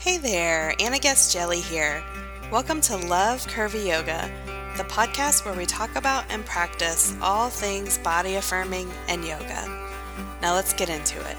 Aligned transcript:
Hey 0.00 0.16
there, 0.16 0.74
Anna 0.80 0.98
Guest-Jelley 0.98 1.60
here. 1.60 2.02
Welcome 2.50 2.80
to 2.80 2.96
Love 2.96 3.46
Curvy 3.46 3.86
Yoga, 3.86 4.32
the 4.78 4.84
podcast 4.84 5.44
where 5.44 5.52
we 5.52 5.66
talk 5.66 5.94
about 5.94 6.24
and 6.30 6.42
practice 6.46 7.14
all 7.20 7.50
things 7.50 7.98
body 7.98 8.36
affirming 8.36 8.90
and 9.08 9.22
yoga. 9.22 9.90
Now 10.40 10.54
let's 10.54 10.72
get 10.72 10.88
into 10.88 11.20
it. 11.20 11.36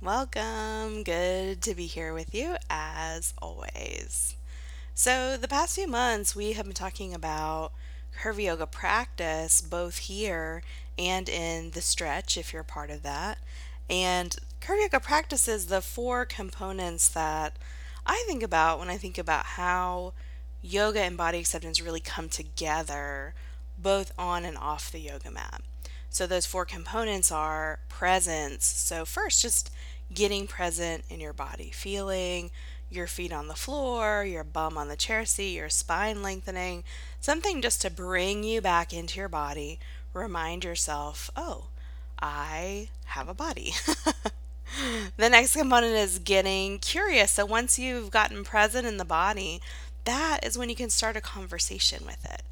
Welcome. 0.00 1.04
Good 1.04 1.62
to 1.62 1.74
be 1.76 1.86
here 1.86 2.12
with 2.12 2.34
you 2.34 2.56
as 2.68 3.32
always. 3.40 4.34
So, 4.92 5.36
the 5.36 5.46
past 5.46 5.76
few 5.76 5.86
months, 5.86 6.34
we 6.34 6.54
have 6.54 6.66
been 6.66 6.74
talking 6.74 7.14
about 7.14 7.70
curvy 8.20 8.44
yoga 8.44 8.66
practice 8.66 9.60
both 9.60 9.98
here 9.98 10.62
and 10.98 11.28
in 11.28 11.70
the 11.70 11.80
stretch 11.80 12.36
if 12.36 12.52
you're 12.52 12.62
part 12.62 12.90
of 12.90 13.02
that. 13.02 13.38
And 13.88 14.36
curvy 14.60 14.82
yoga 14.82 15.00
practice 15.00 15.48
is 15.48 15.66
the 15.66 15.80
four 15.80 16.24
components 16.24 17.08
that 17.08 17.56
I 18.06 18.24
think 18.26 18.42
about 18.42 18.78
when 18.78 18.88
I 18.88 18.96
think 18.96 19.18
about 19.18 19.44
how 19.44 20.12
yoga 20.60 21.00
and 21.00 21.16
body 21.16 21.38
acceptance 21.38 21.80
really 21.80 22.00
come 22.00 22.28
together 22.28 23.34
both 23.78 24.12
on 24.18 24.44
and 24.44 24.56
off 24.56 24.90
the 24.90 25.00
yoga 25.00 25.30
mat. 25.30 25.62
So, 26.08 26.26
those 26.26 26.46
four 26.46 26.66
components 26.66 27.32
are 27.32 27.80
presence. 27.88 28.66
So, 28.66 29.04
first, 29.04 29.40
just 29.40 29.70
getting 30.12 30.46
present 30.46 31.04
in 31.08 31.20
your 31.20 31.32
body, 31.32 31.70
feeling 31.70 32.50
your 32.94 33.06
feet 33.06 33.32
on 33.32 33.48
the 33.48 33.54
floor, 33.54 34.24
your 34.24 34.44
bum 34.44 34.76
on 34.76 34.88
the 34.88 34.96
chair 34.96 35.24
seat, 35.24 35.54
your 35.54 35.68
spine 35.68 36.22
lengthening, 36.22 36.84
something 37.20 37.62
just 37.62 37.82
to 37.82 37.90
bring 37.90 38.44
you 38.44 38.60
back 38.60 38.92
into 38.92 39.18
your 39.18 39.28
body. 39.28 39.78
Remind 40.14 40.64
yourself, 40.64 41.30
oh, 41.36 41.68
I 42.20 42.88
have 43.06 43.28
a 43.28 43.34
body. 43.34 43.74
the 45.16 45.28
next 45.30 45.56
component 45.56 45.94
is 45.94 46.18
getting 46.18 46.78
curious. 46.78 47.32
So 47.32 47.46
once 47.46 47.78
you've 47.78 48.10
gotten 48.10 48.44
present 48.44 48.86
in 48.86 48.96
the 48.96 49.04
body, 49.04 49.60
that 50.04 50.40
is 50.42 50.58
when 50.58 50.68
you 50.68 50.76
can 50.76 50.90
start 50.90 51.16
a 51.16 51.20
conversation 51.20 52.04
with 52.04 52.24
it. 52.24 52.42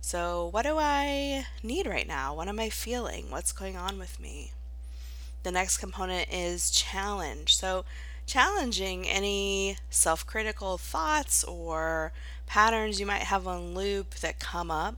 So, 0.00 0.48
what 0.52 0.62
do 0.62 0.76
I 0.78 1.46
need 1.62 1.86
right 1.86 2.06
now? 2.06 2.34
What 2.34 2.48
am 2.48 2.60
I 2.60 2.70
feeling? 2.70 3.30
What's 3.30 3.52
going 3.52 3.76
on 3.76 3.98
with 3.98 4.20
me? 4.20 4.52
The 5.42 5.50
next 5.50 5.78
component 5.78 6.28
is 6.32 6.70
challenge. 6.70 7.56
So, 7.56 7.84
challenging 8.28 9.08
any 9.08 9.76
self 9.90 10.24
critical 10.26 10.78
thoughts 10.78 11.42
or 11.44 12.12
patterns 12.46 13.00
you 13.00 13.06
might 13.06 13.22
have 13.22 13.46
on 13.48 13.74
loop 13.74 14.14
that 14.16 14.38
come 14.38 14.70
up. 14.70 14.96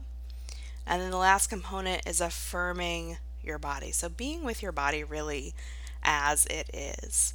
And 0.85 1.01
then 1.01 1.11
the 1.11 1.17
last 1.17 1.47
component 1.47 2.07
is 2.07 2.21
affirming 2.21 3.17
your 3.43 3.57
body. 3.57 3.91
So, 3.91 4.09
being 4.09 4.43
with 4.43 4.61
your 4.61 4.71
body 4.71 5.03
really 5.03 5.53
as 6.03 6.45
it 6.47 6.69
is. 6.73 7.33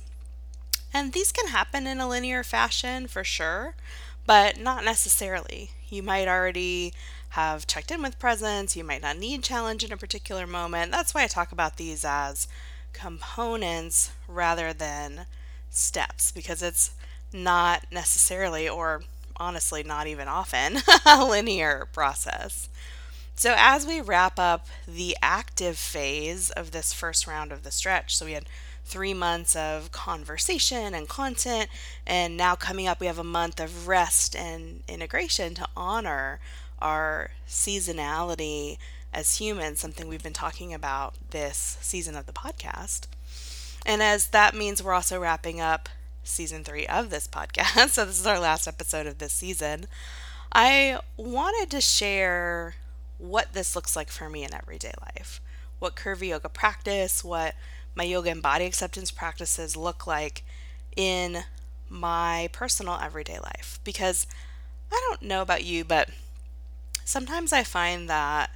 And 0.92 1.12
these 1.12 1.33
can 1.33 1.48
happen 1.48 1.86
in 1.86 2.00
a 2.00 2.08
linear 2.08 2.42
fashion 2.42 3.06
for 3.06 3.24
sure, 3.24 3.74
but 4.27 4.58
not 4.58 4.84
necessarily. 4.84 5.70
You 5.89 6.02
might 6.02 6.28
already 6.28 6.92
have 7.30 7.67
checked 7.67 7.91
in 7.91 8.02
with 8.02 8.19
presence, 8.19 8.77
you 8.77 8.84
might 8.84 9.02
not 9.02 9.19
need 9.19 9.42
challenge 9.42 9.84
in 9.84 9.92
a 9.92 9.97
particular 9.97 10.47
moment. 10.47 10.92
That's 10.92 11.14
why 11.14 11.24
I 11.24 11.27
talk 11.27 11.52
about 11.52 11.77
these 11.77 12.05
as 12.05 12.48
components 12.92 14.11
rather 14.27 14.72
than 14.72 15.27
steps 15.77 16.32
because 16.32 16.62
it's 16.62 16.94
not 17.32 17.86
necessarily, 17.91 18.69
or 18.69 19.02
honestly, 19.36 19.83
not 19.83 20.06
even 20.06 20.28
often, 20.28 20.78
a 21.06 21.24
linear 21.24 21.88
process. 21.92 22.68
So, 23.34 23.55
as 23.56 23.86
we 23.86 24.00
wrap 24.00 24.38
up 24.38 24.66
the 24.88 25.16
active 25.20 25.77
phase 25.77 26.50
of 26.50 26.70
this 26.70 26.92
first 26.94 27.27
round 27.27 27.52
of 27.52 27.62
the 27.64 27.70
stretch, 27.70 28.17
so 28.17 28.24
we 28.24 28.33
had 28.33 28.46
three 28.84 29.12
months 29.12 29.55
of 29.55 29.92
conversation 29.92 30.95
and 30.95 31.08
content, 31.08 31.68
and 32.06 32.36
now 32.36 32.55
coming 32.55 32.86
up, 32.89 33.01
we 33.01 33.06
have 33.06 33.18
a 33.18 33.24
month 33.24 33.61
of 33.61 33.89
rest 33.89 34.34
and 34.34 34.83
integration 34.89 35.55
to 35.55 35.68
honor 35.77 36.40
our 36.80 37.30
seasonality 37.48 38.78
as 39.12 39.39
humans, 39.39 39.80
something 39.80 40.08
we've 40.08 40.22
been 40.22 40.33
talking 40.33 40.72
about 40.72 41.14
this 41.30 41.77
season 41.80 42.17
of 42.17 42.27
the 42.27 42.33
podcast. 42.33 43.06
And 43.86 44.02
as 44.02 44.27
that 44.29 44.55
means 44.55 44.83
we're 44.83 44.92
also 44.92 45.20
wrapping 45.20 45.61
up 45.61 45.89
season 46.24 46.64
three 46.64 46.89
of 46.89 47.08
this 47.08 47.29
podcast, 47.29 47.89
so 47.91 48.05
this 48.05 48.19
is 48.19 48.27
our 48.27 48.41
last 48.41 48.67
episode 48.67 49.07
of 49.07 49.19
this 49.19 49.33
season, 49.33 49.86
I 50.52 50.98
wanted 51.17 51.70
to 51.70 51.80
share 51.80 52.75
what 53.19 53.52
this 53.52 53.77
looks 53.77 53.95
like 53.95 54.11
for 54.11 54.29
me 54.29 54.42
in 54.42 54.52
everyday 54.52 54.92
life. 55.01 55.41
What 55.79 55.95
curvy 55.95 56.29
yoga 56.29 56.48
practice, 56.48 57.23
what 57.23 57.55
my 57.95 58.02
yoga 58.02 58.30
and 58.30 58.42
body 58.42 58.64
acceptance 58.64 59.13
practices 59.13 59.77
look 59.77 60.05
like 60.05 60.42
in 60.96 61.45
my 61.89 62.48
personal 62.52 62.98
everyday 63.01 63.39
life. 63.39 63.79
Because 63.85 64.27
I 64.91 65.01
don't 65.08 65.23
know 65.23 65.42
about 65.42 65.64
you, 65.64 65.85
but 65.85 66.11
sometimes 67.05 67.52
I 67.52 67.63
find 67.63 68.11
that 68.11 68.51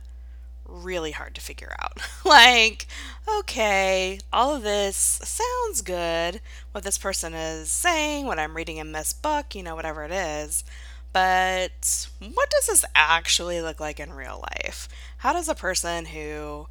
really 0.70 1.10
hard 1.10 1.34
to 1.34 1.40
figure 1.40 1.74
out. 1.78 1.98
like, 2.24 2.86
okay, 3.38 4.18
all 4.32 4.54
of 4.54 4.62
this 4.62 4.96
sounds 4.96 5.82
good, 5.82 6.40
what 6.72 6.84
this 6.84 6.98
person 6.98 7.34
is 7.34 7.70
saying, 7.70 8.26
what 8.26 8.38
I'm 8.38 8.56
reading 8.56 8.78
in 8.78 8.92
this 8.92 9.12
book, 9.12 9.54
you 9.54 9.62
know, 9.62 9.74
whatever 9.74 10.04
it 10.04 10.12
is. 10.12 10.64
But 11.12 12.08
what 12.34 12.50
does 12.50 12.66
this 12.66 12.84
actually 12.94 13.60
look 13.60 13.80
like 13.80 13.98
in 13.98 14.12
real 14.12 14.44
life? 14.64 14.88
How 15.18 15.32
does 15.32 15.48
a 15.48 15.54
person 15.54 16.06
who 16.06 16.68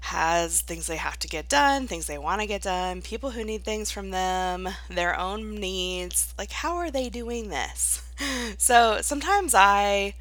has 0.00 0.62
things 0.62 0.88
they 0.88 0.96
have 0.96 1.18
to 1.20 1.28
get 1.28 1.48
done, 1.48 1.86
things 1.86 2.08
they 2.08 2.18
want 2.18 2.40
to 2.40 2.46
get 2.46 2.62
done, 2.62 3.02
people 3.02 3.30
who 3.30 3.44
need 3.44 3.64
things 3.64 3.90
from 3.90 4.10
them, 4.10 4.68
their 4.90 5.16
own 5.18 5.54
needs, 5.54 6.34
like, 6.36 6.50
how 6.50 6.74
are 6.76 6.90
they 6.90 7.08
doing 7.08 7.48
this? 7.48 8.02
So 8.56 9.00
sometimes 9.02 9.52
I 9.54 10.14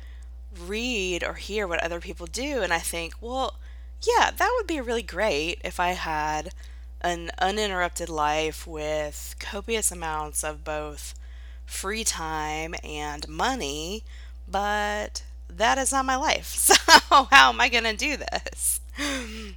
read 0.60 1.24
or 1.24 1.36
hear 1.36 1.68
what 1.68 1.84
other 1.84 2.00
people 2.00 2.26
do 2.28 2.62
and 2.62 2.74
I 2.74 2.80
think, 2.80 3.14
well, 3.22 3.56
yeah, 4.02 4.32
that 4.32 4.54
would 4.58 4.68
be 4.68 4.82
really 4.82 5.04
great 5.04 5.60
if 5.64 5.80
I 5.80 5.92
had 5.92 6.54
an 7.02 7.32
uninterrupted 7.40 8.10
life 8.10 8.68
with 8.68 9.36
copious 9.40 9.92
amounts 9.92 10.44
of 10.44 10.64
both 10.64 11.14
free 11.66 12.04
time 12.04 12.76
and 12.84 13.28
money, 13.28 14.04
but 14.48 15.24
that 15.50 15.78
is 15.78 15.92
not 15.92 16.06
my 16.06 16.16
life. 16.16 16.56
So, 17.12 17.26
how 17.30 17.50
am 17.50 17.60
I 17.60 17.68
going 17.70 17.84
to 17.84 17.96
do 17.96 18.18
this? 18.18 18.80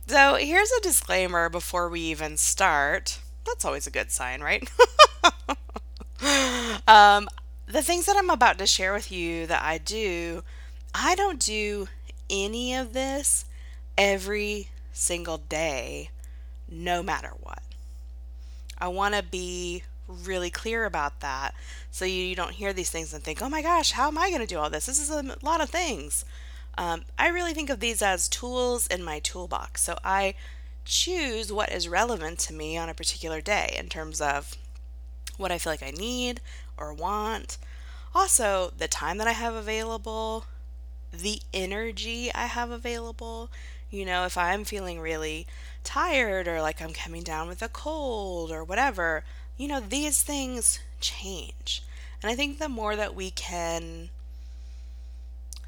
So, 0.07 0.37
here's 0.37 0.71
a 0.73 0.81
disclaimer 0.81 1.49
before 1.49 1.89
we 1.89 2.01
even 2.01 2.37
start. 2.37 3.19
That's 3.47 3.65
always 3.65 3.87
a 3.87 3.91
good 3.91 4.11
sign, 4.11 4.41
right? 4.41 4.69
um, 6.89 7.29
the 7.67 7.83
things 7.83 8.07
that 8.07 8.17
I'm 8.17 8.31
about 8.31 8.59
to 8.59 8.67
share 8.67 8.93
with 8.93 9.11
you 9.11 9.47
that 9.47 9.63
I 9.63 9.79
do 9.79 10.43
I 10.95 11.17
don't 11.17 11.41
do 11.41 11.89
any 12.31 12.73
of 12.75 12.93
this 12.93 13.45
every 13.99 14.69
single 14.93 15.39
day, 15.39 16.11
no 16.69 17.03
matter 17.03 17.33
what. 17.41 17.63
I 18.79 18.87
want 18.89 19.15
to 19.15 19.23
be 19.23 19.83
really 20.07 20.51
clear 20.51 20.85
about 20.85 21.21
that 21.21 21.53
so 21.91 22.05
you 22.05 22.37
don't 22.37 22.53
hear 22.53 22.73
these 22.73 22.91
things 22.91 23.13
and 23.13 23.25
think, 23.25 23.43
oh 23.43 23.49
my 23.49 23.61
gosh, 23.61 23.93
how 23.93 24.07
am 24.07 24.19
I 24.19 24.29
going 24.29 24.41
to 24.41 24.47
do 24.47 24.59
all 24.59 24.71
this? 24.71 24.87
This 24.87 25.01
is 25.01 25.11
a 25.11 25.37
lot 25.43 25.61
of 25.61 25.69
things. 25.69 26.25
Um, 26.79 27.05
I 27.19 27.29
really 27.29 27.55
think 27.55 27.71
of 27.71 27.81
these 27.81 28.01
as 28.01 28.29
tools 28.29 28.87
in 28.87 29.03
my 29.03 29.19
toolbox. 29.19 29.83
So 29.83 29.99
I 30.05 30.35
choose 30.85 31.53
what 31.53 31.73
is 31.73 31.89
relevant 31.89 32.39
to 32.41 32.53
me 32.53 32.77
on 32.77 32.89
a 32.89 32.95
particular 32.95 33.41
day 33.41 33.75
in 33.79 33.89
terms 33.89 34.21
of 34.21 34.57
what 35.39 35.51
I 35.51 35.59
feel 35.59 35.73
like 35.73 35.83
I 35.83 35.91
need 35.91 36.41
or 36.77 36.93
want. 36.93 37.59
Also, 38.15 38.73
the 38.77 38.87
time 38.87 39.19
that 39.19 39.27
I 39.27 39.33
have 39.33 39.55
available, 39.55 40.45
the 41.15 41.41
energy 41.53 42.33
I 42.35 42.47
have 42.47 42.71
available. 42.71 43.51
You 43.91 44.05
know, 44.05 44.25
if 44.25 44.37
I'm 44.37 44.65
feeling 44.65 45.01
really 45.01 45.47
tired 45.85 46.49
or 46.49 46.61
like 46.61 46.83
I'm 46.83 46.93
coming 46.93 47.23
down 47.23 47.49
with 47.49 47.63
a 47.63 47.69
cold 47.69 48.51
or 48.51 48.65
whatever, 48.65 49.25
you 49.57 49.69
know, 49.69 49.81
these 49.81 50.23
things 50.23 50.81
change. 51.01 51.83
And 52.23 52.31
I 52.31 52.35
think 52.35 52.59
the 52.59 52.69
more 52.69 52.97
that 52.97 53.15
we 53.15 53.31
can 53.31 54.11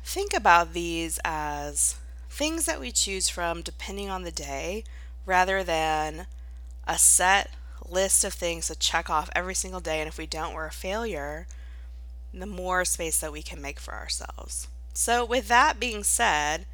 think 0.03 0.33
about 0.35 0.73
these 0.73 1.19
as 1.25 1.97
things 2.31 2.67
that 2.67 2.81
we 2.81 2.93
choose 2.93 3.29
from 3.29 3.63
depending 3.63 4.09
on 4.09 4.23
the 4.23 4.31
day 4.31 4.85
rather 5.25 5.63
than 5.63 6.27
a 6.87 6.99
set 6.99 7.51
list 7.89 8.25
of 8.25 8.33
things 8.33 8.69
to 8.69 8.75
check 8.75 9.11
off 9.11 9.31
every 9.35 9.55
single 9.55 9.81
day. 9.81 10.01
And 10.01 10.09
if 10.09 10.19
we 10.19 10.27
don't, 10.27 10.55
we're 10.55 10.67
a 10.67 10.73
failure, 10.73 11.47
the 12.33 12.47
more 12.47 12.85
space 12.85 13.21
that 13.21 13.33
we 13.33 13.43
can 13.43 13.61
make 13.61 13.81
for 13.81 13.95
ourselves. 13.95 14.69
So, 14.97 15.25
with 15.25 15.47
that 15.49 15.79
being 15.79 16.03
said, 16.03 16.67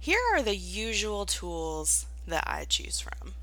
here 0.00 0.18
are 0.32 0.42
the 0.42 0.56
usual 0.56 1.26
tools 1.26 2.06
that 2.26 2.42
I 2.46 2.64
choose 2.64 3.00
from. 3.00 3.34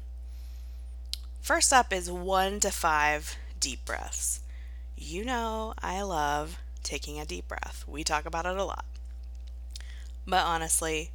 First 1.41 1.71
up 1.71 1.93
is 1.93 2.09
one 2.09 2.59
to 2.61 2.71
five 2.71 3.37
deep 3.59 3.85
breaths. 3.85 4.39
You 4.97 5.25
know, 5.25 5.73
I 5.81 6.01
love 6.01 6.59
taking 6.83 7.19
a 7.19 7.25
deep 7.25 7.47
breath. 7.47 7.85
We 7.87 8.03
talk 8.03 8.25
about 8.25 8.45
it 8.47 8.57
a 8.57 8.63
lot. 8.65 8.85
But 10.25 10.45
honestly, 10.45 11.11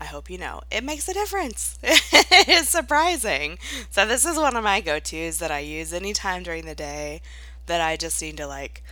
I 0.00 0.06
hope 0.06 0.30
you 0.30 0.38
know 0.38 0.62
it 0.70 0.84
makes 0.84 1.08
a 1.08 1.14
difference. 1.14 1.78
it 1.82 2.48
is 2.48 2.68
surprising. 2.68 3.58
So, 3.90 4.06
this 4.06 4.24
is 4.24 4.36
one 4.38 4.56
of 4.56 4.64
my 4.64 4.80
go 4.80 5.00
tos 5.00 5.38
that 5.38 5.50
I 5.50 5.60
use 5.60 5.92
anytime 5.92 6.42
during 6.42 6.66
the 6.66 6.74
day 6.74 7.22
that 7.66 7.80
I 7.80 7.96
just 7.96 8.20
need 8.22 8.36
to 8.38 8.46
like 8.46 8.82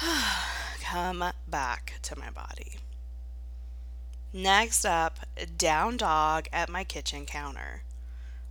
come 0.84 1.24
back 1.48 1.94
to 2.02 2.18
my 2.18 2.30
body. 2.30 2.76
Next 4.32 4.84
up, 4.84 5.20
down 5.56 5.96
dog 5.96 6.46
at 6.52 6.68
my 6.68 6.84
kitchen 6.84 7.24
counter. 7.24 7.82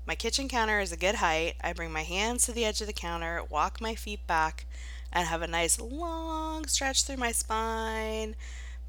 My 0.07 0.15
kitchen 0.15 0.49
counter 0.49 0.79
is 0.79 0.91
a 0.91 0.97
good 0.97 1.15
height. 1.15 1.53
I 1.61 1.73
bring 1.73 1.91
my 1.91 2.01
hands 2.03 2.45
to 2.45 2.51
the 2.51 2.65
edge 2.65 2.81
of 2.81 2.87
the 2.87 2.93
counter, 2.93 3.43
walk 3.47 3.79
my 3.79 3.93
feet 3.93 4.25
back, 4.25 4.65
and 5.11 5.27
have 5.27 5.41
a 5.41 5.47
nice 5.47 5.79
long 5.79 6.65
stretch 6.65 7.03
through 7.03 7.17
my 7.17 7.31
spine. 7.31 8.35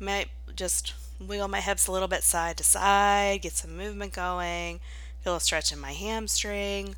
Might 0.01 0.29
just 0.57 0.95
wiggle 1.21 1.49
my 1.49 1.61
hips 1.61 1.87
a 1.87 1.93
little 1.93 2.09
bit 2.09 2.23
side 2.23 2.57
to 2.57 2.65
side, 2.65 3.43
get 3.43 3.53
some 3.53 3.77
movement 3.77 4.15
going, 4.15 4.81
feel 5.21 5.37
a 5.37 5.41
stretch 5.41 5.71
in 5.71 5.79
my 5.79 5.93
hamstring. 5.93 6.97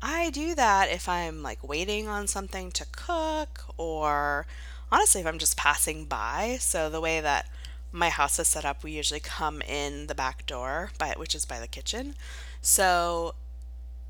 I 0.00 0.30
do 0.30 0.54
that 0.54 0.90
if 0.90 1.08
I'm 1.08 1.42
like 1.42 1.66
waiting 1.66 2.06
on 2.08 2.28
something 2.28 2.70
to 2.72 2.86
cook 2.92 3.64
or 3.76 4.46
honestly 4.92 5.22
if 5.22 5.26
I'm 5.26 5.38
just 5.38 5.56
passing 5.56 6.04
by. 6.04 6.58
So 6.60 6.88
the 6.88 7.00
way 7.00 7.20
that 7.20 7.48
my 7.90 8.10
house 8.10 8.38
is 8.38 8.46
set 8.48 8.64
up, 8.64 8.84
we 8.84 8.92
usually 8.92 9.20
come 9.20 9.62
in 9.62 10.06
the 10.06 10.14
back 10.14 10.46
door 10.46 10.92
by 10.98 11.14
which 11.16 11.34
is 11.34 11.44
by 11.44 11.58
the 11.58 11.66
kitchen. 11.66 12.14
So 12.60 13.34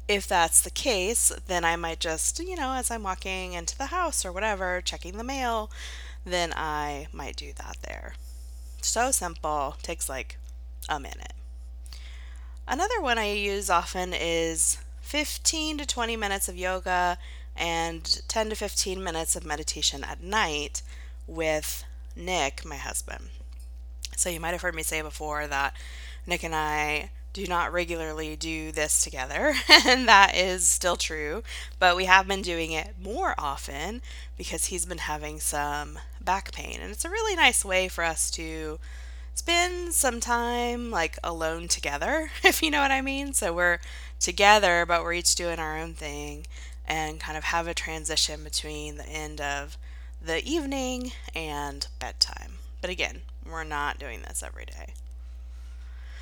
if 0.08 0.26
that's 0.26 0.60
the 0.60 0.70
case, 0.70 1.32
then 1.46 1.64
I 1.64 1.76
might 1.76 2.00
just, 2.00 2.40
you 2.40 2.56
know, 2.56 2.72
as 2.74 2.90
I'm 2.90 3.04
walking 3.04 3.54
into 3.54 3.78
the 3.78 3.86
house 3.86 4.24
or 4.24 4.32
whatever, 4.32 4.80
checking 4.80 5.16
the 5.16 5.24
mail, 5.24 5.70
then 6.26 6.52
I 6.54 7.06
might 7.12 7.36
do 7.36 7.52
that 7.56 7.76
there. 7.82 8.14
So 8.82 9.12
simple, 9.12 9.76
takes 9.82 10.08
like 10.08 10.38
a 10.88 10.98
minute. 10.98 11.34
Another 12.66 13.00
one 13.00 13.18
I 13.18 13.32
use 13.32 13.70
often 13.70 14.12
is 14.12 14.78
15 15.00 15.78
to 15.78 15.86
20 15.86 16.16
minutes 16.16 16.48
of 16.48 16.56
yoga 16.56 17.18
and 17.56 18.22
10 18.28 18.50
to 18.50 18.56
15 18.56 19.02
minutes 19.02 19.36
of 19.36 19.44
meditation 19.44 20.04
at 20.04 20.22
night 20.22 20.82
with 21.26 21.84
Nick, 22.16 22.64
my 22.64 22.76
husband. 22.76 23.30
So 24.16 24.28
you 24.28 24.40
might 24.40 24.50
have 24.52 24.62
heard 24.62 24.74
me 24.74 24.82
say 24.82 25.02
before 25.02 25.46
that 25.46 25.74
Nick 26.26 26.42
and 26.44 26.54
I 26.54 27.10
do 27.32 27.46
not 27.46 27.72
regularly 27.72 28.36
do 28.36 28.72
this 28.72 29.02
together, 29.02 29.54
and 29.86 30.06
that 30.06 30.34
is 30.36 30.68
still 30.68 30.96
true, 30.96 31.42
but 31.78 31.96
we 31.96 32.04
have 32.04 32.28
been 32.28 32.42
doing 32.42 32.72
it 32.72 32.94
more 33.02 33.34
often 33.38 34.02
because 34.36 34.66
he's 34.66 34.84
been 34.84 34.98
having 34.98 35.40
some 35.40 35.98
back 36.20 36.52
pain, 36.52 36.78
and 36.80 36.90
it's 36.92 37.04
a 37.06 37.10
really 37.10 37.34
nice 37.34 37.64
way 37.64 37.88
for 37.88 38.04
us 38.04 38.30
to 38.32 38.78
spend 39.34 39.94
some 39.94 40.20
time 40.20 40.90
like 40.90 41.18
alone 41.24 41.68
together, 41.68 42.30
if 42.44 42.62
you 42.62 42.70
know 42.70 42.82
what 42.82 42.90
I 42.90 43.00
mean. 43.00 43.32
So 43.32 43.52
we're 43.52 43.78
together, 44.20 44.84
but 44.86 45.02
we're 45.02 45.14
each 45.14 45.34
doing 45.34 45.58
our 45.58 45.78
own 45.78 45.94
thing 45.94 46.46
and 46.92 47.18
kind 47.18 47.38
of 47.38 47.44
have 47.44 47.66
a 47.66 47.72
transition 47.72 48.44
between 48.44 48.98
the 48.98 49.08
end 49.08 49.40
of 49.40 49.78
the 50.20 50.44
evening 50.44 51.12
and 51.34 51.86
bedtime. 51.98 52.58
But 52.82 52.90
again, 52.90 53.22
we're 53.46 53.64
not 53.64 53.98
doing 53.98 54.20
this 54.20 54.42
every 54.42 54.66
day. 54.66 54.92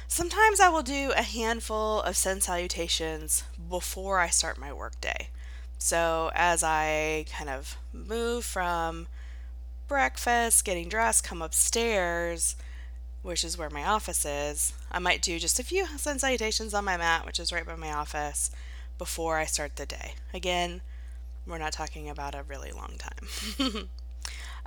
Sometimes 0.06 0.60
I 0.60 0.68
will 0.68 0.84
do 0.84 1.12
a 1.16 1.22
handful 1.22 2.02
of 2.02 2.16
sun 2.16 2.40
salutations 2.40 3.42
before 3.68 4.20
I 4.20 4.28
start 4.28 4.58
my 4.58 4.72
workday. 4.72 5.30
So 5.78 6.30
as 6.36 6.62
I 6.62 7.24
kind 7.36 7.50
of 7.50 7.76
move 7.92 8.44
from 8.44 9.08
breakfast, 9.88 10.64
getting 10.64 10.88
dressed, 10.88 11.24
come 11.24 11.42
upstairs, 11.42 12.54
which 13.22 13.42
is 13.42 13.58
where 13.58 13.70
my 13.70 13.84
office 13.84 14.24
is, 14.24 14.72
I 14.92 15.00
might 15.00 15.20
do 15.20 15.40
just 15.40 15.58
a 15.58 15.64
few 15.64 15.86
sun 15.98 16.20
salutations 16.20 16.74
on 16.74 16.84
my 16.84 16.96
mat, 16.96 17.26
which 17.26 17.40
is 17.40 17.50
right 17.50 17.66
by 17.66 17.74
my 17.74 17.92
office, 17.92 18.52
before 19.00 19.38
I 19.38 19.46
start 19.46 19.76
the 19.76 19.86
day. 19.86 20.12
Again, 20.34 20.82
we're 21.46 21.56
not 21.56 21.72
talking 21.72 22.10
about 22.10 22.34
a 22.34 22.42
really 22.42 22.70
long 22.70 22.98
time. 22.98 23.88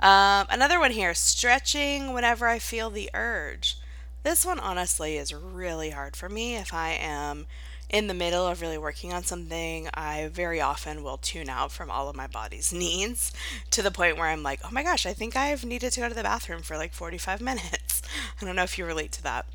um, 0.00 0.48
another 0.50 0.80
one 0.80 0.90
here 0.90 1.14
stretching 1.14 2.12
whenever 2.12 2.48
I 2.48 2.58
feel 2.58 2.90
the 2.90 3.08
urge. 3.14 3.78
This 4.24 4.44
one 4.44 4.58
honestly 4.58 5.18
is 5.18 5.32
really 5.32 5.90
hard 5.90 6.16
for 6.16 6.28
me. 6.28 6.56
If 6.56 6.74
I 6.74 6.98
am 7.00 7.46
in 7.88 8.08
the 8.08 8.12
middle 8.12 8.44
of 8.44 8.60
really 8.60 8.76
working 8.76 9.12
on 9.12 9.22
something, 9.22 9.88
I 9.94 10.30
very 10.32 10.60
often 10.60 11.04
will 11.04 11.18
tune 11.18 11.48
out 11.48 11.70
from 11.70 11.88
all 11.88 12.08
of 12.08 12.16
my 12.16 12.26
body's 12.26 12.72
needs 12.84 13.32
to 13.70 13.82
the 13.82 13.92
point 13.92 14.16
where 14.16 14.26
I'm 14.26 14.42
like, 14.42 14.58
oh 14.64 14.72
my 14.72 14.82
gosh, 14.82 15.06
I 15.06 15.12
think 15.12 15.36
I've 15.36 15.64
needed 15.64 15.92
to 15.92 16.00
go 16.00 16.08
to 16.08 16.14
the 16.14 16.24
bathroom 16.24 16.62
for 16.62 16.76
like 16.76 16.92
45 16.92 17.40
minutes. 17.40 18.02
I 18.42 18.44
don't 18.44 18.56
know 18.56 18.64
if 18.64 18.78
you 18.78 18.84
relate 18.84 19.12
to 19.12 19.22
that. 19.22 19.46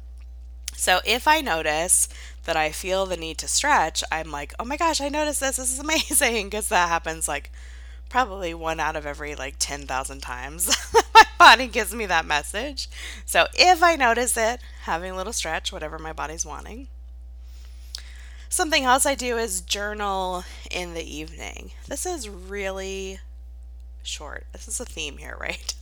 So 0.79 1.01
if 1.05 1.27
I 1.27 1.41
notice 1.41 2.07
that 2.45 2.55
I 2.55 2.71
feel 2.71 3.05
the 3.05 3.17
need 3.17 3.37
to 3.39 3.49
stretch, 3.49 4.01
I'm 4.11 4.31
like, 4.31 4.53
oh 4.57 4.63
my 4.63 4.77
gosh, 4.77 5.01
I 5.01 5.09
noticed 5.09 5.41
this. 5.41 5.57
This 5.57 5.73
is 5.73 5.79
amazing. 5.79 6.47
Because 6.47 6.69
that 6.69 6.87
happens 6.87 7.27
like 7.27 7.51
probably 8.07 8.53
one 8.53 8.79
out 8.79 8.95
of 8.95 9.05
every 9.05 9.35
like 9.35 9.55
10,000 9.59 10.21
times 10.21 10.73
my 11.13 11.23
body 11.37 11.67
gives 11.67 11.93
me 11.93 12.05
that 12.05 12.25
message. 12.25 12.89
So 13.25 13.47
if 13.55 13.83
I 13.83 13.97
notice 13.97 14.37
it, 14.37 14.61
having 14.83 15.11
a 15.11 15.17
little 15.17 15.33
stretch, 15.33 15.73
whatever 15.73 15.99
my 15.99 16.13
body's 16.13 16.45
wanting. 16.45 16.87
Something 18.47 18.85
else 18.85 19.05
I 19.05 19.15
do 19.15 19.37
is 19.37 19.59
journal 19.59 20.45
in 20.71 20.93
the 20.93 21.03
evening. 21.03 21.71
This 21.89 22.05
is 22.05 22.29
really 22.29 23.19
short. 24.01 24.47
This 24.53 24.69
is 24.69 24.79
a 24.79 24.85
theme 24.85 25.17
here, 25.17 25.37
right? 25.39 25.73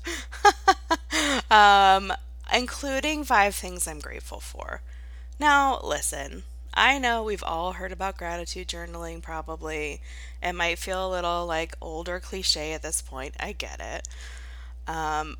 um, 1.51 2.11
including 2.53 3.23
five 3.23 3.55
things 3.55 3.88
I'm 3.88 3.99
grateful 3.99 4.39
for. 4.39 4.81
Now, 5.39 5.79
listen, 5.83 6.44
I 6.73 6.99
know 6.99 7.23
we've 7.23 7.44
all 7.44 7.73
heard 7.73 7.91
about 7.91 8.17
gratitude 8.17 8.67
journaling, 8.67 9.21
probably. 9.21 10.01
It 10.41 10.53
might 10.53 10.77
feel 10.79 11.07
a 11.07 11.11
little 11.11 11.45
like 11.45 11.75
old 11.81 12.07
or 12.07 12.19
cliche 12.19 12.73
at 12.73 12.81
this 12.81 13.01
point. 13.01 13.35
I 13.39 13.51
get 13.51 13.79
it. 13.79 14.07
Um, 14.88 15.38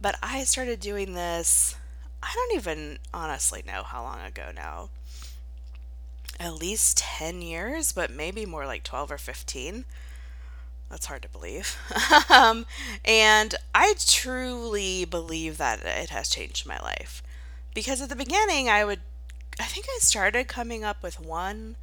but 0.00 0.16
I 0.22 0.44
started 0.44 0.80
doing 0.80 1.14
this, 1.14 1.76
I 2.22 2.32
don't 2.34 2.56
even 2.58 2.98
honestly 3.12 3.62
know 3.66 3.82
how 3.82 4.02
long 4.02 4.20
ago 4.20 4.50
now. 4.54 4.90
At 6.38 6.54
least 6.54 6.98
10 6.98 7.42
years, 7.42 7.92
but 7.92 8.10
maybe 8.10 8.46
more 8.46 8.64
like 8.64 8.82
12 8.82 9.12
or 9.12 9.18
15. 9.18 9.84
That's 10.90 11.06
hard 11.06 11.22
to 11.22 11.28
believe. 11.28 11.78
um, 12.30 12.66
and 13.04 13.54
I 13.74 13.94
truly 13.98 15.04
believe 15.04 15.56
that 15.58 15.80
it 15.84 16.10
has 16.10 16.28
changed 16.28 16.66
my 16.66 16.78
life. 16.80 17.22
Because 17.74 18.02
at 18.02 18.08
the 18.08 18.16
beginning, 18.16 18.68
I 18.68 18.84
would 18.84 19.00
I 19.60 19.64
think 19.64 19.86
I 19.88 19.98
started 20.00 20.48
coming 20.48 20.84
up 20.84 21.02
with 21.02 21.20
one, 21.20 21.76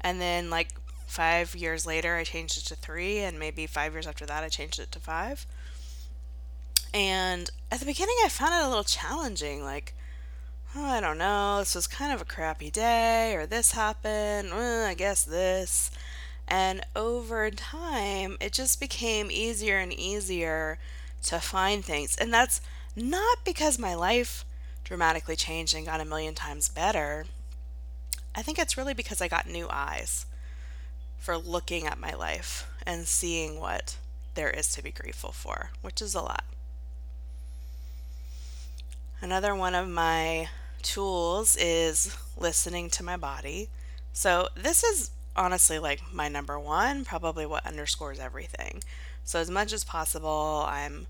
and 0.00 0.20
then 0.20 0.50
like 0.50 0.70
five 1.06 1.54
years 1.54 1.86
later, 1.86 2.16
I 2.16 2.24
changed 2.24 2.58
it 2.58 2.64
to 2.66 2.74
three, 2.74 3.18
and 3.18 3.38
maybe 3.38 3.66
five 3.66 3.92
years 3.92 4.06
after 4.06 4.26
that, 4.26 4.42
I 4.42 4.48
changed 4.48 4.80
it 4.80 4.90
to 4.92 5.00
five. 5.00 5.46
And 6.92 7.48
at 7.70 7.78
the 7.78 7.86
beginning, 7.86 8.16
I 8.24 8.28
found 8.28 8.54
it 8.54 8.64
a 8.64 8.68
little 8.68 8.82
challenging. 8.82 9.62
Like, 9.62 9.94
oh, 10.74 10.84
I 10.84 11.00
don't 11.00 11.18
know, 11.18 11.60
this 11.60 11.76
was 11.76 11.86
kind 11.86 12.12
of 12.12 12.20
a 12.20 12.24
crappy 12.24 12.70
day, 12.70 13.36
or 13.36 13.46
this 13.46 13.72
happened, 13.72 14.50
well, 14.50 14.86
I 14.86 14.94
guess 14.94 15.22
this. 15.22 15.92
And 16.50 16.84
over 16.96 17.48
time, 17.50 18.36
it 18.40 18.52
just 18.52 18.80
became 18.80 19.30
easier 19.30 19.78
and 19.78 19.92
easier 19.92 20.78
to 21.22 21.38
find 21.38 21.84
things. 21.84 22.16
And 22.16 22.34
that's 22.34 22.60
not 22.96 23.38
because 23.44 23.78
my 23.78 23.94
life 23.94 24.44
dramatically 24.82 25.36
changed 25.36 25.74
and 25.74 25.86
got 25.86 26.00
a 26.00 26.04
million 26.04 26.34
times 26.34 26.68
better, 26.68 27.24
I 28.34 28.42
think 28.42 28.58
it's 28.58 28.76
really 28.76 28.94
because 28.94 29.20
I 29.20 29.28
got 29.28 29.48
new 29.48 29.68
eyes 29.70 30.26
for 31.18 31.36
looking 31.36 31.86
at 31.86 31.98
my 31.98 32.12
life 32.14 32.68
and 32.84 33.06
seeing 33.06 33.60
what 33.60 33.96
there 34.34 34.50
is 34.50 34.72
to 34.72 34.82
be 34.82 34.90
grateful 34.90 35.30
for, 35.30 35.70
which 35.82 36.02
is 36.02 36.14
a 36.14 36.22
lot. 36.22 36.44
Another 39.20 39.54
one 39.54 39.74
of 39.74 39.88
my 39.88 40.48
tools 40.82 41.56
is 41.56 42.16
listening 42.36 42.88
to 42.90 43.04
my 43.04 43.16
body. 43.16 43.68
So, 44.12 44.48
this 44.56 44.82
is 44.82 45.10
honestly 45.36 45.78
like 45.78 46.00
my 46.12 46.28
number 46.28 46.58
one, 46.58 47.04
probably 47.04 47.46
what 47.46 47.66
underscores 47.66 48.18
everything. 48.18 48.82
So, 49.24 49.38
as 49.38 49.50
much 49.50 49.72
as 49.72 49.84
possible, 49.84 50.64
I'm 50.68 51.06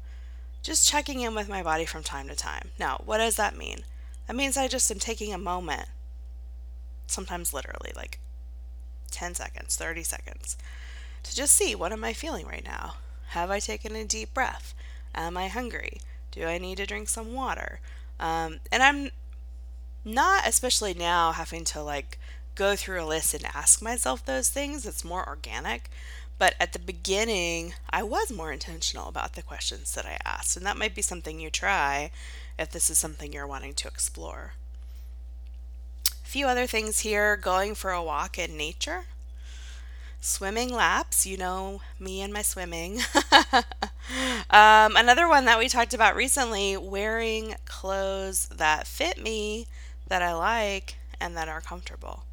just 0.63 0.89
checking 0.89 1.21
in 1.21 1.35
with 1.35 1.49
my 1.49 1.63
body 1.63 1.85
from 1.85 2.03
time 2.03 2.29
to 2.29 2.37
time. 2.37 2.71
Now, 2.79 3.01
what 3.05 3.19
does 3.19 3.37
that 3.37 3.57
mean? 3.57 3.81
That 4.27 4.37
means 4.37 4.57
I 4.57 4.69
just 4.69 4.91
am 4.91 4.99
taking 4.99 5.33
a 5.33 5.39
moment, 5.39 5.89
sometimes 7.07 7.55
literally 7.55 7.93
like 7.97 8.19
10 9.11 9.35
seconds, 9.35 9.77
30 9.77 10.03
seconds, 10.03 10.57
to 11.23 11.35
just 11.35 11.55
see 11.55 11.75
what 11.75 11.93
am 11.93 12.05
I 12.05 12.13
feeling 12.13 12.47
right 12.47 12.65
now? 12.65 12.95
Have 13.29 13.51
I 13.51 13.59
taken 13.59 13.97
a 13.97 14.05
deep 14.05 14.35
breath? 14.35 14.75
Am 15.15 15.37
I 15.37 15.49
hungry? 15.49 16.01
Do 16.31 16.45
I 16.45 16.59
need 16.59 16.77
to 16.77 16.87
drink 16.87 17.09
some 17.09 17.33
water? 17.33 17.81
Um, 18.19 18.61
and 18.71 18.83
I'm 18.83 19.11
not, 20.05 20.47
especially 20.47 20.95
now, 20.95 21.33
having 21.33 21.65
to 21.65 21.83
like 21.83 22.19
go 22.61 22.77
through 22.77 23.03
a 23.03 23.07
list 23.07 23.33
and 23.33 23.47
ask 23.55 23.81
myself 23.81 24.23
those 24.23 24.51
things. 24.51 24.85
It's 24.85 25.03
more 25.03 25.27
organic. 25.27 25.91
But 26.37 26.57
at 26.61 26.75
the 26.75 26.79
beginning, 26.79 27.73
I 27.89 28.03
was 28.03 28.31
more 28.31 28.53
intentional 28.53 29.09
about 29.09 29.33
the 29.33 29.41
questions 29.43 29.95
that 29.95 30.05
I 30.05 30.19
asked. 30.27 30.59
And 30.59 30.67
that 30.67 30.77
might 30.77 30.95
be 30.95 31.01
something 31.01 31.41
you 31.41 31.49
try 31.49 32.11
if 32.59 32.71
this 32.71 32.91
is 32.91 32.99
something 32.99 33.33
you're 33.33 33.47
wanting 33.47 33.73
to 33.77 33.89
explore. 33.89 34.53
A 36.23 36.29
few 36.29 36.47
other 36.47 36.67
things 36.67 37.01
here 37.01 37.35
going 37.35 37.75
for 37.75 37.93
a 37.93 38.03
walk 38.03 38.39
in 38.39 38.59
nature, 38.59 39.05
swimming 40.21 40.71
laps, 40.71 41.25
you 41.25 41.39
know 41.39 41.81
me 41.99 42.21
and 42.21 42.31
my 42.31 42.43
swimming. 42.43 43.01
um, 44.51 44.97
another 44.97 45.27
one 45.27 45.47
that 45.47 45.59
we 45.59 45.67
talked 45.67 45.95
about 45.95 46.15
recently 46.15 46.77
wearing 46.77 47.55
clothes 47.65 48.49
that 48.49 48.87
fit 48.87 49.17
me, 49.17 49.67
that 50.09 50.21
I 50.21 50.35
like, 50.35 50.97
and 51.19 51.35
that 51.39 51.49
are 51.49 51.63
comfortable. 51.63 52.25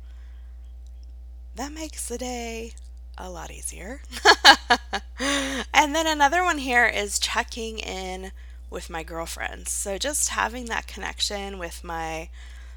That 1.57 1.73
makes 1.73 2.07
the 2.07 2.19
day 2.19 2.73
a 3.17 3.31
lot 3.31 3.49
easier. 3.49 4.01
and 5.73 5.95
then 5.95 6.05
another 6.05 6.43
one 6.43 6.59
here 6.59 6.85
is 6.85 7.17
checking 7.17 7.79
in 7.79 8.31
with 8.69 8.91
my 8.91 9.01
girlfriends. 9.01 9.71
So 9.71 9.97
just 9.97 10.29
having 10.29 10.65
that 10.65 10.85
connection 10.85 11.57
with 11.57 11.83
my 11.83 12.29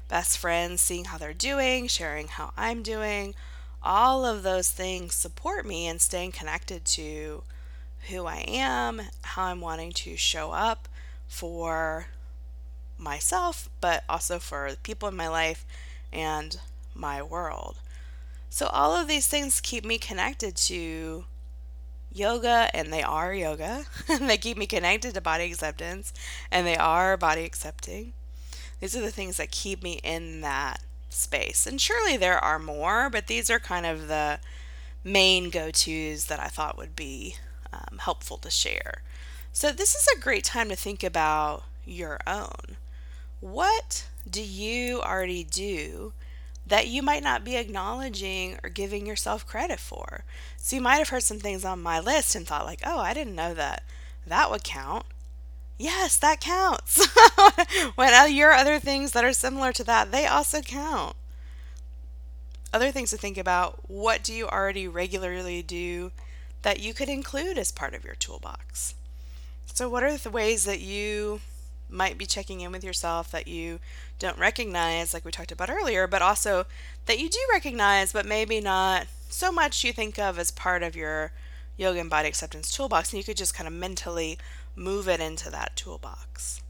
best 0.09 0.39
friends, 0.39 0.81
seeing 0.81 1.05
how 1.05 1.19
they're 1.19 1.31
doing, 1.31 1.85
sharing 1.85 2.27
how 2.27 2.53
I'm 2.57 2.81
doing, 2.81 3.35
all 3.83 4.25
of 4.25 4.41
those 4.41 4.71
things 4.71 5.13
support 5.13 5.63
me 5.63 5.85
in 5.85 5.99
staying 5.99 6.31
connected 6.31 6.83
to 6.85 7.43
who 8.09 8.25
I 8.25 8.43
am, 8.47 9.03
how 9.21 9.43
I'm 9.43 9.61
wanting 9.61 9.91
to 9.91 10.17
show 10.17 10.53
up 10.53 10.87
for 11.27 12.07
myself, 12.97 13.69
but 13.79 14.03
also 14.09 14.39
for 14.39 14.71
the 14.71 14.77
people 14.77 15.07
in 15.07 15.15
my 15.15 15.27
life 15.27 15.67
and 16.11 16.59
my 16.95 17.21
world. 17.21 17.77
So, 18.53 18.67
all 18.67 18.93
of 18.93 19.07
these 19.07 19.27
things 19.27 19.61
keep 19.61 19.85
me 19.85 19.97
connected 19.97 20.57
to 20.57 21.23
yoga, 22.11 22.69
and 22.73 22.91
they 22.91 23.01
are 23.01 23.33
yoga. 23.33 23.85
they 24.19 24.37
keep 24.37 24.57
me 24.57 24.67
connected 24.67 25.13
to 25.13 25.21
body 25.21 25.45
acceptance, 25.45 26.11
and 26.51 26.67
they 26.67 26.75
are 26.75 27.15
body 27.15 27.45
accepting. 27.45 28.11
These 28.81 28.93
are 28.93 29.01
the 29.01 29.09
things 29.09 29.37
that 29.37 29.51
keep 29.51 29.81
me 29.81 30.01
in 30.03 30.41
that 30.41 30.81
space. 31.07 31.65
And 31.65 31.79
surely 31.79 32.17
there 32.17 32.37
are 32.37 32.59
more, 32.59 33.09
but 33.09 33.27
these 33.27 33.49
are 33.49 33.57
kind 33.57 33.85
of 33.85 34.09
the 34.09 34.41
main 35.01 35.49
go 35.49 35.71
tos 35.71 36.25
that 36.25 36.41
I 36.41 36.47
thought 36.47 36.77
would 36.77 36.93
be 36.93 37.37
um, 37.71 37.99
helpful 37.99 38.35
to 38.39 38.51
share. 38.51 39.01
So, 39.53 39.71
this 39.71 39.95
is 39.95 40.09
a 40.13 40.19
great 40.19 40.43
time 40.43 40.67
to 40.67 40.75
think 40.75 41.05
about 41.05 41.63
your 41.85 42.19
own. 42.27 42.75
What 43.39 44.07
do 44.29 44.43
you 44.43 45.01
already 45.01 45.45
do 45.45 46.11
that 46.71 46.87
you 46.87 47.03
might 47.03 47.21
not 47.21 47.43
be 47.43 47.57
acknowledging 47.57 48.57
or 48.63 48.69
giving 48.69 49.05
yourself 49.05 49.45
credit 49.45 49.77
for. 49.77 50.23
So 50.55 50.77
you 50.77 50.81
might 50.81 50.99
have 50.99 51.09
heard 51.09 51.23
some 51.23 51.37
things 51.37 51.65
on 51.65 51.83
my 51.83 51.99
list 51.99 52.33
and 52.33 52.47
thought, 52.47 52.65
like, 52.65 52.79
oh, 52.85 52.97
I 52.97 53.13
didn't 53.13 53.35
know 53.35 53.53
that 53.53 53.83
that 54.25 54.49
would 54.49 54.63
count. 54.63 55.05
Yes, 55.77 56.15
that 56.15 56.39
counts. 56.39 57.05
when 57.95 58.33
your 58.33 58.53
other 58.53 58.79
things 58.79 59.11
that 59.11 59.25
are 59.25 59.33
similar 59.33 59.73
to 59.73 59.83
that, 59.83 60.13
they 60.13 60.25
also 60.25 60.61
count. 60.61 61.17
Other 62.71 62.89
things 62.89 63.09
to 63.09 63.17
think 63.17 63.37
about 63.37 63.89
what 63.89 64.23
do 64.23 64.33
you 64.33 64.47
already 64.47 64.87
regularly 64.87 65.61
do 65.61 66.13
that 66.61 66.79
you 66.79 66.93
could 66.93 67.09
include 67.09 67.57
as 67.57 67.73
part 67.73 67.93
of 67.93 68.05
your 68.05 68.15
toolbox? 68.15 68.95
So, 69.73 69.89
what 69.89 70.03
are 70.03 70.15
the 70.15 70.29
ways 70.29 70.63
that 70.63 70.79
you 70.79 71.41
might 71.91 72.17
be 72.17 72.25
checking 72.25 72.61
in 72.61 72.71
with 72.71 72.83
yourself 72.83 73.31
that 73.31 73.47
you 73.47 73.79
don't 74.19 74.37
recognize, 74.37 75.13
like 75.13 75.25
we 75.25 75.31
talked 75.31 75.51
about 75.51 75.69
earlier, 75.69 76.07
but 76.07 76.21
also 76.21 76.65
that 77.05 77.19
you 77.19 77.29
do 77.29 77.39
recognize, 77.51 78.13
but 78.13 78.25
maybe 78.25 78.61
not 78.61 79.07
so 79.29 79.51
much 79.51 79.83
you 79.83 79.93
think 79.93 80.17
of 80.17 80.39
as 80.39 80.51
part 80.51 80.83
of 80.83 80.95
your 80.95 81.31
yoga 81.77 81.99
and 81.99 82.09
body 82.09 82.27
acceptance 82.27 82.75
toolbox, 82.75 83.11
and 83.11 83.17
you 83.17 83.23
could 83.23 83.37
just 83.37 83.55
kind 83.55 83.67
of 83.67 83.73
mentally 83.73 84.37
move 84.75 85.07
it 85.07 85.19
into 85.19 85.49
that 85.49 85.75
toolbox. 85.75 86.61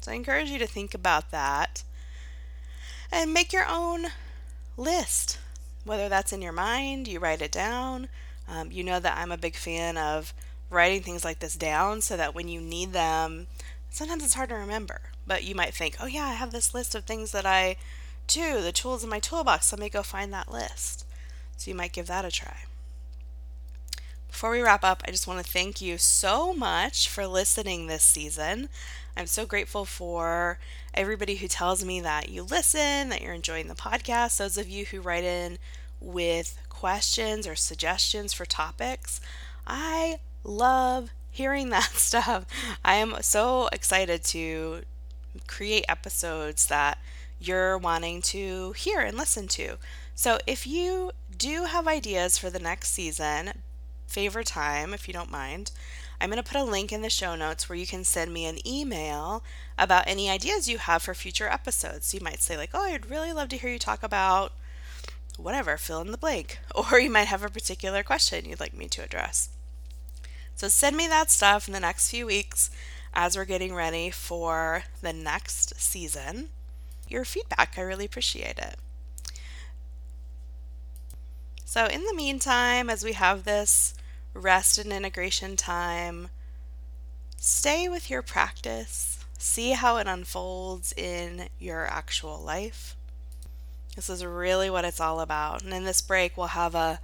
So 0.00 0.12
I 0.12 0.14
encourage 0.14 0.50
you 0.50 0.58
to 0.58 0.66
think 0.66 0.94
about 0.94 1.30
that 1.30 1.84
and 3.12 3.34
make 3.34 3.52
your 3.52 3.66
own 3.66 4.06
list, 4.76 5.38
whether 5.84 6.08
that's 6.08 6.32
in 6.32 6.42
your 6.42 6.52
mind, 6.52 7.08
you 7.08 7.18
write 7.18 7.42
it 7.42 7.52
down. 7.52 8.08
Um, 8.48 8.70
you 8.72 8.82
know 8.82 8.98
that 9.00 9.16
I'm 9.16 9.32
a 9.32 9.38
big 9.38 9.56
fan 9.56 9.96
of 9.96 10.32
writing 10.70 11.02
things 11.02 11.24
like 11.24 11.40
this 11.40 11.54
down 11.54 12.00
so 12.00 12.16
that 12.16 12.34
when 12.34 12.48
you 12.48 12.60
need 12.60 12.92
them, 12.92 13.46
sometimes 13.90 14.24
it's 14.24 14.34
hard 14.34 14.48
to 14.48 14.54
remember, 14.54 15.00
but 15.26 15.44
you 15.44 15.54
might 15.54 15.74
think, 15.74 15.96
oh 16.00 16.06
yeah, 16.06 16.24
I 16.26 16.32
have 16.34 16.52
this 16.52 16.74
list 16.74 16.94
of 16.94 17.04
things 17.04 17.32
that 17.32 17.44
I 17.44 17.76
do, 18.26 18.60
the 18.62 18.72
tools 18.72 19.04
in 19.04 19.10
my 19.10 19.18
toolbox. 19.18 19.72
Let 19.72 19.80
me 19.80 19.90
go 19.90 20.02
find 20.02 20.32
that 20.32 20.50
list. 20.50 21.04
So 21.56 21.70
you 21.70 21.74
might 21.74 21.92
give 21.92 22.06
that 22.06 22.24
a 22.24 22.30
try. 22.30 22.64
Before 24.28 24.50
we 24.50 24.60
wrap 24.60 24.84
up, 24.84 25.02
I 25.06 25.10
just 25.10 25.26
want 25.26 25.44
to 25.44 25.52
thank 25.52 25.80
you 25.80 25.98
so 25.98 26.54
much 26.54 27.08
for 27.08 27.26
listening 27.26 27.86
this 27.86 28.04
season. 28.04 28.68
I'm 29.16 29.26
so 29.26 29.44
grateful 29.44 29.84
for 29.84 30.58
everybody 30.94 31.34
who 31.36 31.48
tells 31.48 31.84
me 31.84 32.00
that 32.00 32.28
you 32.28 32.44
listen, 32.44 33.08
that 33.08 33.20
you're 33.20 33.34
enjoying 33.34 33.66
the 33.66 33.74
podcast. 33.74 34.38
Those 34.38 34.56
of 34.56 34.68
you 34.68 34.86
who 34.86 35.00
write 35.00 35.24
in 35.24 35.58
with 36.00 36.58
questions 36.68 37.46
or 37.46 37.56
suggestions 37.56 38.32
for 38.32 38.46
topics. 38.46 39.20
I 39.66 40.20
love 40.44 41.10
hearing 41.40 41.70
that 41.70 41.84
stuff. 41.94 42.44
I 42.84 42.96
am 42.96 43.16
so 43.22 43.68
excited 43.72 44.22
to 44.24 44.82
create 45.46 45.86
episodes 45.88 46.66
that 46.66 46.98
you're 47.40 47.78
wanting 47.78 48.20
to 48.20 48.72
hear 48.72 49.00
and 49.00 49.16
listen 49.16 49.48
to. 49.48 49.78
So 50.14 50.38
if 50.46 50.66
you 50.66 51.12
do 51.34 51.64
have 51.64 51.88
ideas 51.88 52.36
for 52.36 52.50
the 52.50 52.58
next 52.58 52.90
season, 52.90 53.62
favor 54.06 54.42
time 54.42 54.92
if 54.92 55.08
you 55.08 55.14
don't 55.14 55.30
mind. 55.30 55.70
I'm 56.20 56.28
going 56.28 56.42
to 56.42 56.46
put 56.46 56.60
a 56.60 56.64
link 56.64 56.92
in 56.92 57.00
the 57.00 57.08
show 57.08 57.34
notes 57.34 57.66
where 57.66 57.78
you 57.78 57.86
can 57.86 58.04
send 58.04 58.34
me 58.34 58.44
an 58.44 58.58
email 58.68 59.42
about 59.78 60.04
any 60.06 60.28
ideas 60.28 60.68
you 60.68 60.76
have 60.76 61.00
for 61.02 61.14
future 61.14 61.48
episodes. 61.48 62.08
So 62.08 62.18
you 62.18 62.24
might 62.24 62.42
say, 62.42 62.58
like, 62.58 62.70
oh, 62.74 62.82
I'd 62.82 63.08
really 63.08 63.32
love 63.32 63.48
to 63.48 63.56
hear 63.56 63.70
you 63.70 63.78
talk 63.78 64.02
about 64.02 64.52
whatever, 65.38 65.78
fill 65.78 66.02
in 66.02 66.10
the 66.10 66.18
blank. 66.18 66.58
Or 66.74 67.00
you 67.00 67.08
might 67.08 67.28
have 67.28 67.42
a 67.42 67.48
particular 67.48 68.02
question 68.02 68.44
you'd 68.44 68.60
like 68.60 68.74
me 68.74 68.88
to 68.88 69.02
address. 69.02 69.48
So 70.60 70.68
send 70.68 70.94
me 70.94 71.08
that 71.08 71.30
stuff 71.30 71.68
in 71.68 71.72
the 71.72 71.80
next 71.80 72.10
few 72.10 72.26
weeks 72.26 72.68
as 73.14 73.34
we're 73.34 73.46
getting 73.46 73.74
ready 73.74 74.10
for 74.10 74.84
the 75.00 75.14
next 75.14 75.80
season. 75.80 76.50
Your 77.08 77.24
feedback, 77.24 77.78
I 77.78 77.80
really 77.80 78.04
appreciate 78.04 78.58
it. 78.58 78.76
So, 81.64 81.86
in 81.86 82.04
the 82.04 82.12
meantime, 82.12 82.90
as 82.90 83.02
we 83.02 83.14
have 83.14 83.44
this 83.44 83.94
rest 84.34 84.76
and 84.76 84.92
integration 84.92 85.56
time, 85.56 86.28
stay 87.38 87.88
with 87.88 88.10
your 88.10 88.20
practice, 88.20 89.18
see 89.38 89.70
how 89.70 89.96
it 89.96 90.06
unfolds 90.06 90.92
in 90.94 91.48
your 91.58 91.86
actual 91.86 92.38
life. 92.38 92.96
This 93.96 94.10
is 94.10 94.22
really 94.22 94.68
what 94.68 94.84
it's 94.84 95.00
all 95.00 95.20
about. 95.20 95.62
And 95.62 95.72
in 95.72 95.84
this 95.84 96.02
break, 96.02 96.36
we'll 96.36 96.48
have 96.48 96.74
a 96.74 97.00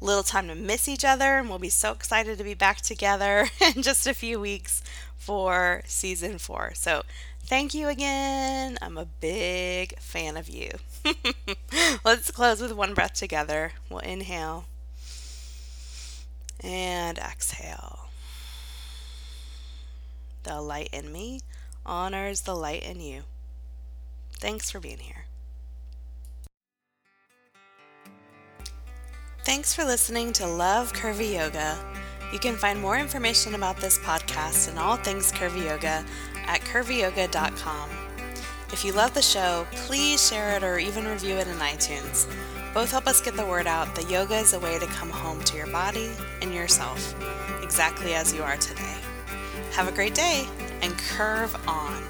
little 0.00 0.22
time 0.22 0.48
to 0.48 0.54
miss 0.54 0.88
each 0.88 1.04
other, 1.04 1.38
and 1.38 1.48
we'll 1.48 1.58
be 1.58 1.68
so 1.68 1.92
excited 1.92 2.38
to 2.38 2.44
be 2.44 2.54
back 2.54 2.80
together 2.80 3.48
in 3.74 3.82
just 3.82 4.06
a 4.06 4.14
few 4.14 4.40
weeks 4.40 4.82
for 5.16 5.82
season 5.86 6.38
four. 6.38 6.72
So, 6.74 7.02
thank 7.44 7.74
you 7.74 7.88
again. 7.88 8.78
I'm 8.82 8.98
a 8.98 9.06
big 9.06 9.98
fan 9.98 10.36
of 10.36 10.48
you. 10.48 10.70
Let's 12.04 12.30
close 12.30 12.60
with 12.60 12.72
one 12.72 12.94
breath 12.94 13.14
together. 13.14 13.72
We'll 13.90 14.00
inhale 14.00 14.66
and 16.60 17.18
exhale. 17.18 18.08
The 20.44 20.60
light 20.60 20.90
in 20.92 21.10
me 21.10 21.40
honors 21.84 22.42
the 22.42 22.54
light 22.54 22.84
in 22.84 23.00
you. 23.00 23.24
Thanks 24.38 24.70
for 24.70 24.78
being 24.80 24.98
here. 24.98 25.23
Thanks 29.44 29.74
for 29.74 29.84
listening 29.84 30.32
to 30.34 30.46
Love 30.46 30.94
Curvy 30.94 31.34
Yoga. 31.34 31.78
You 32.32 32.38
can 32.38 32.56
find 32.56 32.80
more 32.80 32.96
information 32.96 33.54
about 33.54 33.76
this 33.76 33.98
podcast 33.98 34.70
and 34.70 34.78
all 34.78 34.96
things 34.96 35.30
curvy 35.30 35.66
yoga 35.66 36.02
at 36.46 36.62
curvyyoga.com. 36.62 37.90
If 38.72 38.86
you 38.86 38.92
love 38.94 39.12
the 39.12 39.20
show, 39.20 39.66
please 39.72 40.26
share 40.26 40.56
it 40.56 40.64
or 40.64 40.78
even 40.78 41.04
review 41.04 41.34
it 41.34 41.46
in 41.46 41.56
iTunes. 41.56 42.26
Both 42.72 42.90
help 42.90 43.06
us 43.06 43.20
get 43.20 43.36
the 43.36 43.44
word 43.44 43.66
out 43.66 43.94
that 43.96 44.10
yoga 44.10 44.36
is 44.36 44.54
a 44.54 44.60
way 44.60 44.78
to 44.78 44.86
come 44.86 45.10
home 45.10 45.40
to 45.40 45.58
your 45.58 45.66
body 45.66 46.12
and 46.40 46.54
yourself, 46.54 47.14
exactly 47.62 48.14
as 48.14 48.32
you 48.32 48.42
are 48.42 48.56
today. 48.56 48.96
Have 49.72 49.88
a 49.88 49.92
great 49.92 50.14
day 50.14 50.46
and 50.80 50.96
curve 50.96 51.54
on. 51.68 52.02